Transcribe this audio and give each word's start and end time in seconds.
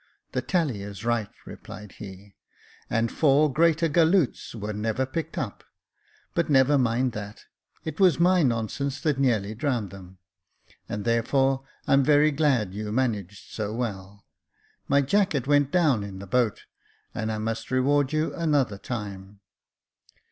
"The 0.31 0.41
tally 0.41 0.81
is 0.81 1.05
right," 1.05 1.29
replied 1.45 1.91
he," 1.99 2.33
and 2.89 3.11
four 3.11 3.53
greater 3.53 3.87
galloots 3.87 4.55
were 4.55 4.73
never 4.73 5.05
picked 5.05 5.37
up; 5.37 5.63
but 6.33 6.49
never 6.49 6.75
mind 6.79 7.11
that. 7.11 7.43
It 7.85 7.99
was 7.99 8.19
my 8.19 8.41
nonsense 8.41 8.99
that 9.01 9.19
nearly 9.19 9.53
drowned 9.53 9.91
them; 9.91 10.17
and, 10.89 11.05
there 11.05 11.21
fore, 11.21 11.65
I'm 11.85 12.03
very 12.03 12.31
glad 12.31 12.73
you've 12.73 12.95
managed 12.95 13.53
so 13.53 13.75
well. 13.75 14.25
My 14.87 15.01
jacket 15.03 15.45
went 15.45 15.69
down 15.71 16.03
in 16.03 16.17
the 16.17 16.25
boat, 16.25 16.63
and 17.13 17.31
I 17.31 17.37
must 17.37 17.69
reward 17.69 18.11
you 18.11 18.33
another 18.33 18.79
time." 18.79 19.39